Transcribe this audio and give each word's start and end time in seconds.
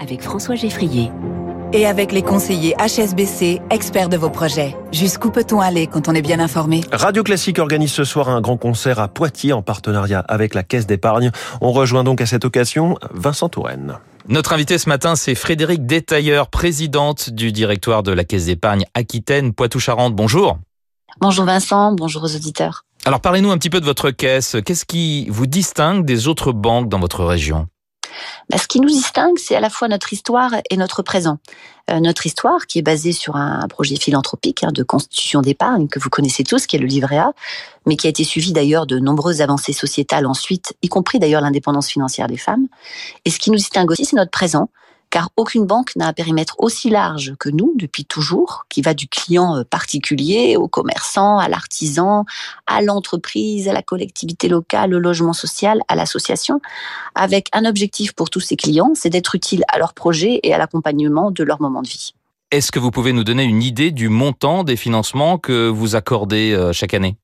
avec 0.00 0.22
François 0.22 0.54
Geffrier. 0.54 1.10
Et 1.72 1.86
avec 1.86 2.12
les 2.12 2.22
conseillers 2.22 2.74
HSBC, 2.78 3.60
experts 3.70 4.08
de 4.08 4.16
vos 4.16 4.30
projets. 4.30 4.74
Jusqu'où 4.90 5.30
peut-on 5.30 5.60
aller 5.60 5.86
quand 5.86 6.08
on 6.08 6.14
est 6.14 6.22
bien 6.22 6.40
informé? 6.40 6.80
Radio 6.92 7.22
Classique 7.22 7.58
organise 7.58 7.92
ce 7.92 8.04
soir 8.04 8.30
un 8.30 8.40
grand 8.40 8.56
concert 8.56 9.00
à 9.00 9.08
Poitiers 9.08 9.52
en 9.52 9.60
partenariat 9.60 10.20
avec 10.28 10.54
la 10.54 10.62
Caisse 10.62 10.86
d'épargne. 10.86 11.30
On 11.60 11.72
rejoint 11.72 12.04
donc 12.04 12.22
à 12.22 12.26
cette 12.26 12.46
occasion 12.46 12.96
Vincent 13.12 13.50
Touraine. 13.50 13.98
Notre 14.28 14.54
invité 14.54 14.78
ce 14.78 14.88
matin, 14.88 15.14
c'est 15.14 15.34
Frédéric 15.34 15.84
Détailleur, 15.84 16.48
présidente 16.48 17.30
du 17.30 17.52
directoire 17.52 18.02
de 18.02 18.12
la 18.12 18.24
Caisse 18.24 18.46
d'épargne 18.46 18.84
Aquitaine 18.94 19.52
Poitou-Charentes. 19.52 20.14
Bonjour. 20.14 20.58
Bonjour 21.20 21.44
Vincent, 21.44 21.92
bonjour 21.92 22.24
aux 22.24 22.34
auditeurs. 22.34 22.84
Alors 23.04 23.20
parlez-nous 23.20 23.50
un 23.50 23.58
petit 23.58 23.70
peu 23.70 23.80
de 23.80 23.86
votre 23.86 24.10
caisse. 24.10 24.56
Qu'est-ce 24.64 24.84
qui 24.84 25.28
vous 25.30 25.46
distingue 25.46 26.04
des 26.04 26.28
autres 26.28 26.52
banques 26.52 26.88
dans 26.88 26.98
votre 26.98 27.24
région? 27.24 27.68
Bah, 28.50 28.58
ce 28.58 28.66
qui 28.66 28.80
nous 28.80 28.88
distingue, 28.88 29.38
c'est 29.38 29.56
à 29.56 29.60
la 29.60 29.70
fois 29.70 29.88
notre 29.88 30.12
histoire 30.12 30.52
et 30.70 30.76
notre 30.76 31.02
présent. 31.02 31.38
Euh, 31.90 32.00
notre 32.00 32.26
histoire, 32.26 32.66
qui 32.66 32.78
est 32.78 32.82
basée 32.82 33.12
sur 33.12 33.36
un 33.36 33.66
projet 33.68 33.96
philanthropique 33.96 34.62
hein, 34.62 34.70
de 34.72 34.82
constitution 34.82 35.40
d'épargne 35.40 35.88
que 35.88 35.98
vous 35.98 36.10
connaissez 36.10 36.44
tous, 36.44 36.66
qui 36.66 36.76
est 36.76 36.78
le 36.78 36.86
livret 36.86 37.18
A, 37.18 37.32
mais 37.86 37.96
qui 37.96 38.06
a 38.06 38.10
été 38.10 38.24
suivi 38.24 38.52
d'ailleurs 38.52 38.86
de 38.86 38.98
nombreuses 38.98 39.40
avancées 39.40 39.72
sociétales 39.72 40.26
ensuite, 40.26 40.74
y 40.82 40.88
compris 40.88 41.18
d'ailleurs 41.18 41.40
l'indépendance 41.40 41.88
financière 41.88 42.26
des 42.26 42.36
femmes. 42.36 42.66
Et 43.24 43.30
ce 43.30 43.38
qui 43.38 43.50
nous 43.50 43.56
distingue 43.56 43.90
aussi, 43.90 44.04
c'est 44.04 44.16
notre 44.16 44.30
présent, 44.30 44.68
car 45.10 45.30
aucune 45.36 45.66
banque 45.66 45.96
n'a 45.96 46.08
un 46.08 46.12
périmètre 46.12 46.56
aussi 46.58 46.90
large 46.90 47.34
que 47.38 47.48
nous 47.48 47.72
depuis 47.76 48.04
toujours, 48.04 48.66
qui 48.68 48.82
va 48.82 48.94
du 48.94 49.08
client 49.08 49.56
euh, 49.56 49.64
particulier 49.64 50.56
au 50.56 50.68
commerçant, 50.68 51.38
à 51.38 51.48
l'artisan, 51.48 52.24
à 52.66 52.82
l'entreprise, 52.82 53.68
à 53.68 53.72
la 53.72 53.82
collectivité 53.82 54.48
locale, 54.48 54.94
au 54.94 54.98
logement 54.98 55.32
social, 55.32 55.80
à 55.88 55.96
l'association, 55.96 56.60
avec 57.14 57.48
un 57.52 57.64
objectif 57.64 58.12
pour 58.12 58.30
tous 58.30 58.40
ces 58.40 58.56
clients, 58.56 58.92
c'est 58.94 59.10
d'être 59.10 59.34
utile 59.34 59.64
à 59.68 59.78
leur 59.78 59.94
projet 59.94 60.40
et 60.42 60.54
à 60.54 60.58
l'accompagnement 60.58 61.30
de 61.30 61.44
leur 61.44 61.60
moment 61.60 61.82
de 61.82 61.88
vie. 61.88 62.12
Est-ce 62.50 62.72
que 62.72 62.78
vous 62.78 62.90
pouvez 62.90 63.12
nous 63.12 63.24
donner 63.24 63.44
une 63.44 63.62
idée 63.62 63.90
du 63.90 64.08
montant 64.08 64.64
des 64.64 64.76
financements 64.76 65.36
que 65.36 65.68
vous 65.68 65.96
accordez 65.96 66.52
euh, 66.52 66.72
chaque 66.72 66.94
année? 66.94 67.16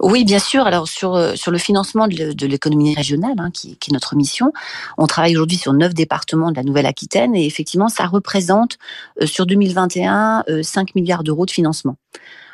Oui, 0.00 0.24
bien 0.24 0.38
sûr. 0.38 0.66
Alors 0.66 0.88
sur 0.88 1.14
euh, 1.14 1.34
sur 1.34 1.50
le 1.50 1.58
financement 1.58 2.08
de, 2.08 2.46
l'économie 2.46 2.94
régionale, 2.94 3.34
hein, 3.38 3.50
qui, 3.52 3.76
qui, 3.76 3.90
est 3.90 3.94
notre 3.94 4.16
mission, 4.16 4.52
on 4.98 5.06
travaille 5.06 5.36
aujourd'hui 5.36 5.56
sur 5.56 5.72
neuf 5.72 5.94
départements 5.94 6.50
de 6.50 6.56
la 6.56 6.62
Nouvelle-Aquitaine 6.62 7.34
et 7.34 7.46
effectivement, 7.46 7.88
ça 7.88 8.06
représente 8.06 8.78
euh, 9.20 9.26
sur 9.26 9.46
2021 9.46 10.44
5 10.62 10.88
euh, 10.88 10.92
milliards 10.94 11.22
d'euros 11.22 11.46
de 11.46 11.50
financement. 11.50 11.96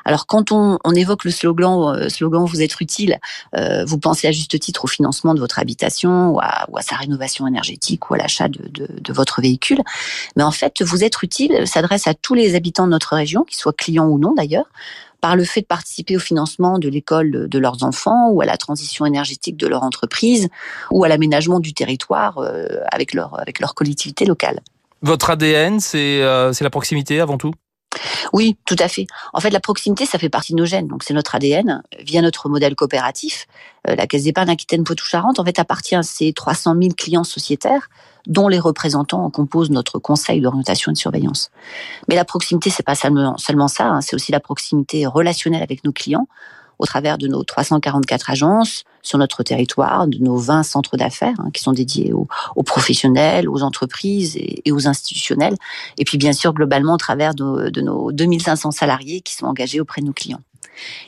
Alors 0.07 0.27
quand 0.27 0.51
on, 0.51 0.79
on, 0.83 0.93
évoque 0.93 1.25
le 1.25 1.31
slogan, 1.31 2.09
slogan 2.09 2.47
vous 2.47 2.63
êtes 2.63 2.81
utile, 2.81 3.19
vous 3.87 3.99
pensez 3.99 4.27
à 4.27 4.33
juste 4.33 4.59
titre 4.59 4.87
au 4.87 4.89
financement 4.89 5.35
de 5.35 5.41
votre 5.41 5.59
habitation 5.59 6.31
ou 6.31 6.41
à, 6.41 6.65
ou 6.71 6.79
à 6.79 6.81
sa 6.81 6.97
rénovation 6.97 7.47
énergétique 7.47 8.11
ou 8.11 8.15
à 8.15 8.17
l'achat 8.17 8.49
de, 8.49 8.67
de, 8.67 8.89
de, 8.99 9.13
votre 9.13 9.43
véhicule. 9.43 9.83
Mais 10.37 10.43
en 10.43 10.53
fait, 10.53 10.81
vous 10.81 11.05
êtes 11.05 11.23
utile 11.23 11.67
s'adresse 11.67 12.07
à 12.07 12.15
tous 12.15 12.33
les 12.33 12.55
habitants 12.55 12.87
de 12.87 12.93
notre 12.93 13.15
région, 13.15 13.45
qu'ils 13.45 13.59
soient 13.59 13.75
clients 13.75 14.09
ou 14.09 14.19
non 14.19 14.33
d'ailleurs, 14.33 14.71
par 15.21 15.37
le 15.37 15.45
fait 15.45 15.61
de 15.63 15.67
participer 15.67 16.17
au 16.17 16.21
financement 16.21 16.79
de 16.79 16.89
l'école 16.89 17.49
de 17.49 17.59
leurs 17.59 17.83
enfants 17.85 18.31
ou 18.31 18.41
à 18.41 18.47
la 18.47 18.57
transition 18.57 19.07
énergétique 19.07 19.57
de 19.57 19.67
leur 19.67 19.83
entreprise 19.83 20.49
ou 20.91 21.05
à 21.05 21.09
l'aménagement 21.09 21.61
du 21.61 21.75
territoire 21.75 22.39
euh, 22.39 22.67
avec 22.91 23.15
leur, 23.15 23.35
collectivité 23.75 24.25
locale. 24.25 24.61
Votre 25.03 25.31
ADN, 25.31 25.79
euh, 25.95 26.53
c'est 26.53 26.65
la 26.65 26.71
proximité 26.71 27.21
avant 27.21 27.39
tout? 27.39 27.53
Oui, 28.33 28.57
tout 28.67 28.77
à 28.79 28.89
fait. 28.89 29.07
En 29.33 29.41
fait, 29.41 29.51
la 29.51 29.61
proximité, 29.61 30.07
ça 30.07 30.19
fait 30.19 30.29
partie 30.29 30.53
de 30.53 30.59
nos 30.59 30.67
gènes. 30.67 30.87
Donc, 30.87 31.03
c'est 31.03 31.15
notre 31.15 31.35
ADN 31.35 31.83
via 31.99 32.23
notre 32.23 32.49
modèle 32.49 32.75
coopératif. 32.75 33.47
Euh, 33.89 33.97
la 33.97 34.07
Caisse 34.07 34.25
d'épargne 34.25 34.51
Aquitaine 34.51 34.85
Poitou-Charentes, 34.85 35.41
en 35.41 35.45
fait, 35.45 35.59
appartient 35.59 35.97
à 35.97 36.03
ces 36.03 36.33
300 36.33 36.75
000 36.81 36.95
clients 36.97 37.25
sociétaires 37.25 37.89
dont 38.27 38.49
les 38.49 38.59
représentants 38.59 39.29
composent 39.31 39.71
notre 39.71 39.99
conseil 39.99 40.41
d'orientation 40.41 40.93
et 40.93 40.95
de 40.95 40.99
surveillance. 40.99 41.51
Mais 42.09 42.15
la 42.15 42.25
proximité, 42.25 42.71
c'est 42.71 42.85
pas 42.85 42.95
seulement, 42.95 43.37
seulement 43.39 43.69
ça, 43.69 43.87
hein, 43.87 44.01
c'est 44.03 44.15
aussi 44.15 44.31
la 44.31 44.41
proximité 44.41 45.07
relationnelle 45.07 45.63
avec 45.63 45.85
nos 45.85 45.93
clients 45.93 46.29
au 46.81 46.87
travers 46.87 47.19
de 47.19 47.29
nos 47.29 47.45
344 47.45 48.31
agences 48.31 48.85
sur 49.03 49.19
notre 49.19 49.43
territoire, 49.43 50.09
de 50.09 50.19
nos 50.19 50.37
20 50.37 50.63
centres 50.63 50.97
d'affaires 50.97 51.39
hein, 51.39 51.51
qui 51.53 51.63
sont 51.63 51.73
dédiés 51.73 52.13
aux, 52.13 52.63
professionnels, 52.63 53.49
aux 53.49 53.63
entreprises 53.63 54.37
et, 54.37 54.73
aux 54.73 54.89
institutionnels, 54.89 55.57
et 55.99 56.05
puis 56.05 56.19
bien 56.19 56.33
sûr 56.33 56.53
globalement 56.55 56.95
au 56.95 56.99
travers 56.99 57.35
de, 57.35 57.81
nos 57.81 58.13
2500 58.13 58.71
salariés 58.71 59.21
qui 59.21 59.35
sont 59.35 59.47
engagés 59.47 59.81
auprès 59.81 60.01
de 60.01 60.07
nos 60.07 60.13
clients. 60.13 60.41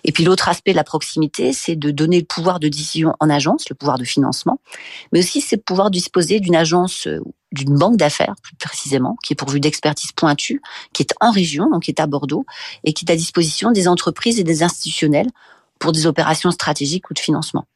Et 0.05 0.13
puis 0.13 0.25
l'autre 0.25 0.49
aspect 0.49 0.73
de 0.73 0.77
la 0.77 0.85
proximité, 0.85 1.55
c'est 1.55 1.77
de 1.77 1.91
donner 1.91 2.19
le 2.19 2.27
pouvoir 2.27 2.61
de 2.61 2.69
décision 2.69 3.15
en 3.21 3.31
agence, 3.31 3.69
le 3.71 3.75
pouvoir 3.75 3.97
de 3.97 4.05
financement, 4.05 4.61
mais 5.13 5.21
aussi 5.21 5.41
c'est 5.41 5.57
de 5.57 5.63
pouvoir 5.63 5.91
disposer 5.91 6.41
d'une 6.41 6.57
agence 6.57 7.07
euh, 7.07 7.21
d'une 7.53 7.77
banque 7.77 7.97
d'affaires, 7.97 8.35
plus 8.43 8.57
précisément, 8.57 9.17
qui 9.23 9.35
est 9.35 9.37
pourvue 9.37 9.61
d'expertise 9.61 10.13
pointue, 10.13 10.63
qui 10.93 11.03
est 11.03 11.15
en 11.21 11.31
région, 11.31 11.69
donc 11.71 11.83
qui 11.83 11.91
est 11.91 12.01
à 12.01 12.07
Bordeaux, 12.07 12.47
et 12.85 12.93
qui 12.95 13.05
est 13.05 13.13
à 13.13 13.17
disposition 13.17 13.73
des 13.73 13.89
entreprises 13.89 14.41
et 14.41 14.45
des 14.45 14.63
institutionnels 14.63 15.29
pour 15.83 15.91
des 15.91 16.07
opérations 16.07 16.53
stratégiques 16.53 17.11
ou 17.11 17.15
de 17.15 17.19
financement. 17.19 17.67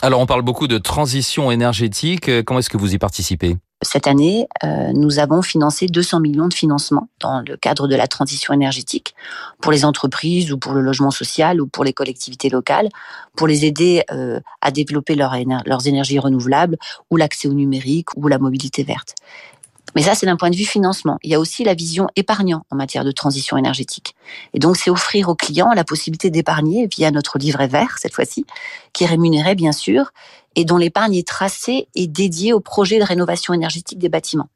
Alors 0.00 0.20
on 0.20 0.26
parle 0.26 0.42
beaucoup 0.42 0.68
de 0.68 0.78
transition 0.78 1.50
énergétique. 1.50 2.30
Comment 2.44 2.60
est-ce 2.60 2.70
que 2.70 2.76
vous 2.76 2.94
y 2.94 2.98
participez? 2.98 3.56
Cette 3.82 4.06
année, 4.06 4.46
euh, 4.64 4.92
nous 4.94 5.18
avons 5.18 5.42
financé 5.42 5.86
200 5.86 6.20
millions 6.20 6.48
de 6.48 6.54
financements 6.54 7.08
dans 7.20 7.42
le 7.46 7.56
cadre 7.58 7.88
de 7.88 7.96
la 7.96 8.06
transition 8.06 8.54
énergétique 8.54 9.14
pour 9.60 9.70
les 9.70 9.84
entreprises 9.84 10.50
ou 10.50 10.58
pour 10.58 10.72
le 10.72 10.80
logement 10.80 11.10
social 11.10 11.60
ou 11.60 11.66
pour 11.66 11.84
les 11.84 11.92
collectivités 11.92 12.48
locales, 12.48 12.88
pour 13.36 13.46
les 13.46 13.66
aider 13.66 14.02
euh, 14.10 14.40
à 14.62 14.70
développer 14.70 15.14
leurs 15.14 15.86
énergies 15.86 16.18
renouvelables 16.18 16.78
ou 17.10 17.16
l'accès 17.16 17.48
au 17.48 17.52
numérique 17.52 18.08
ou 18.16 18.28
la 18.28 18.38
mobilité 18.38 18.82
verte. 18.82 19.14
Mais 19.96 20.02
ça, 20.02 20.14
c'est 20.14 20.26
d'un 20.26 20.36
point 20.36 20.50
de 20.50 20.56
vue 20.56 20.66
financement. 20.66 21.18
Il 21.22 21.30
y 21.30 21.34
a 21.34 21.40
aussi 21.40 21.64
la 21.64 21.72
vision 21.72 22.06
épargnant 22.16 22.66
en 22.70 22.76
matière 22.76 23.02
de 23.02 23.12
transition 23.12 23.56
énergétique. 23.56 24.14
Et 24.52 24.58
donc, 24.58 24.76
c'est 24.76 24.90
offrir 24.90 25.30
aux 25.30 25.34
clients 25.34 25.72
la 25.74 25.84
possibilité 25.84 26.28
d'épargner 26.28 26.86
via 26.86 27.10
notre 27.10 27.38
livret 27.38 27.66
vert, 27.66 27.96
cette 27.98 28.14
fois-ci, 28.14 28.44
qui 28.92 29.04
est 29.04 29.06
rémunéré, 29.06 29.54
bien 29.54 29.72
sûr, 29.72 30.12
et 30.54 30.66
dont 30.66 30.76
l'épargne 30.76 31.14
est 31.14 31.26
tracée 31.26 31.88
et 31.94 32.06
dédiée 32.06 32.52
au 32.52 32.60
projet 32.60 32.98
de 32.98 33.04
rénovation 33.04 33.54
énergétique 33.54 33.98
des 33.98 34.10
bâtiments. 34.10 34.50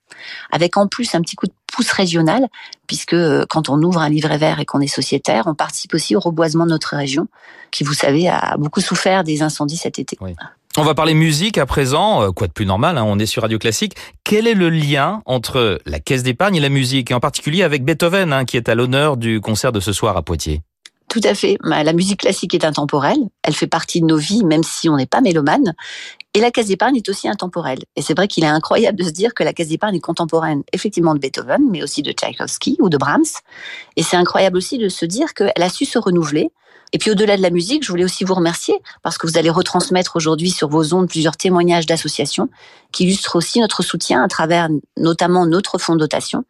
Avec 0.52 0.76
en 0.76 0.86
plus 0.86 1.14
un 1.14 1.22
petit 1.22 1.36
coup 1.36 1.46
de 1.46 1.54
pouce 1.72 1.90
régional, 1.90 2.46
puisque 2.86 3.14
euh, 3.14 3.46
quand 3.48 3.70
on 3.70 3.82
ouvre 3.82 4.00
un 4.00 4.10
livret 4.10 4.36
vert 4.36 4.60
et 4.60 4.66
qu'on 4.66 4.82
est 4.82 4.88
sociétaire, 4.88 5.44
on 5.46 5.54
participe 5.54 5.94
aussi 5.94 6.16
au 6.16 6.20
reboisement 6.20 6.66
de 6.66 6.70
notre 6.70 6.96
région, 6.96 7.28
qui, 7.70 7.82
vous 7.82 7.94
savez, 7.94 8.28
a 8.28 8.58
beaucoup 8.58 8.82
souffert 8.82 9.24
des 9.24 9.40
incendies 9.40 9.78
cet 9.78 9.98
été. 9.98 10.18
On 10.80 10.82
va 10.82 10.94
parler 10.94 11.12
musique 11.12 11.58
à 11.58 11.66
présent, 11.66 12.22
euh, 12.22 12.30
quoi 12.30 12.46
de 12.46 12.54
plus 12.54 12.64
normal, 12.64 12.96
hein, 12.96 13.04
on 13.06 13.18
est 13.18 13.26
sur 13.26 13.42
Radio 13.42 13.58
Classique. 13.58 13.92
Quel 14.24 14.46
est 14.46 14.54
le 14.54 14.70
lien 14.70 15.20
entre 15.26 15.78
la 15.84 16.00
caisse 16.00 16.22
d'épargne 16.22 16.56
et 16.56 16.60
la 16.60 16.70
musique, 16.70 17.10
et 17.10 17.14
en 17.14 17.20
particulier 17.20 17.62
avec 17.62 17.84
Beethoven, 17.84 18.32
hein, 18.32 18.46
qui 18.46 18.56
est 18.56 18.66
à 18.66 18.74
l'honneur 18.74 19.18
du 19.18 19.42
concert 19.42 19.72
de 19.72 19.80
ce 19.80 19.92
soir 19.92 20.16
à 20.16 20.22
Poitiers? 20.22 20.62
Tout 21.10 21.20
à 21.24 21.34
fait. 21.34 21.58
La 21.62 21.92
musique 21.92 22.20
classique 22.20 22.54
est 22.54 22.64
intemporelle. 22.64 23.18
Elle 23.42 23.52
fait 23.52 23.66
partie 23.66 24.00
de 24.00 24.06
nos 24.06 24.16
vies, 24.16 24.42
même 24.42 24.62
si 24.62 24.88
on 24.88 24.96
n'est 24.96 25.04
pas 25.04 25.20
mélomane. 25.20 25.74
Et 26.32 26.40
la 26.40 26.50
caisse 26.50 26.68
d'épargne 26.68 26.96
est 26.96 27.08
aussi 27.10 27.28
intemporelle. 27.28 27.80
Et 27.96 28.00
c'est 28.00 28.16
vrai 28.16 28.26
qu'il 28.26 28.44
est 28.44 28.46
incroyable 28.46 28.96
de 28.96 29.04
se 29.04 29.10
dire 29.10 29.34
que 29.34 29.44
la 29.44 29.52
caisse 29.52 29.68
d'épargne 29.68 29.96
est 29.96 30.00
contemporaine, 30.00 30.62
effectivement, 30.72 31.12
de 31.12 31.18
Beethoven, 31.18 31.60
mais 31.70 31.82
aussi 31.82 32.00
de 32.00 32.12
Tchaïkovski 32.12 32.78
ou 32.80 32.88
de 32.88 32.96
Brahms. 32.96 33.42
Et 33.96 34.02
c'est 34.02 34.16
incroyable 34.16 34.56
aussi 34.56 34.78
de 34.78 34.88
se 34.88 35.04
dire 35.04 35.34
qu'elle 35.34 35.52
a 35.56 35.68
su 35.68 35.84
se 35.84 35.98
renouveler. 35.98 36.52
Et 36.92 36.98
puis 36.98 37.10
au-delà 37.10 37.36
de 37.36 37.42
la 37.42 37.50
musique, 37.50 37.84
je 37.84 37.88
voulais 37.90 38.04
aussi 38.04 38.24
vous 38.24 38.34
remercier 38.34 38.74
parce 39.02 39.18
que 39.18 39.26
vous 39.26 39.38
allez 39.38 39.50
retransmettre 39.50 40.16
aujourd'hui 40.16 40.50
sur 40.50 40.68
vos 40.68 40.94
ondes 40.94 41.08
plusieurs 41.08 41.36
témoignages 41.36 41.86
d'associations 41.86 42.48
qui 42.92 43.04
illustrent 43.04 43.36
aussi 43.36 43.60
notre 43.60 43.82
soutien 43.82 44.22
à 44.22 44.28
travers 44.28 44.68
notamment 44.96 45.46
notre 45.46 45.78
fonds 45.78 45.94
de 45.94 46.00
dotation, 46.00 46.44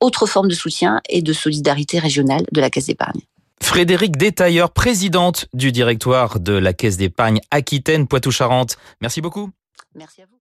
autre 0.00 0.26
forme 0.26 0.48
de 0.48 0.54
soutien 0.54 1.00
et 1.08 1.22
de 1.22 1.32
solidarité 1.32 1.98
régionale 1.98 2.44
de 2.50 2.60
la 2.60 2.70
Caisse 2.70 2.86
d'épargne. 2.86 3.20
Frédéric 3.62 4.16
Détailleur, 4.16 4.70
présidente 4.70 5.46
du 5.54 5.72
directoire 5.72 6.40
de 6.40 6.52
la 6.52 6.72
Caisse 6.72 6.96
d'épargne 6.96 7.40
Aquitaine 7.50 8.08
Poitou-Charentes. 8.08 8.76
Merci 9.00 9.20
beaucoup. 9.20 9.50
Merci 9.94 10.22
à 10.22 10.26
vous. 10.26 10.38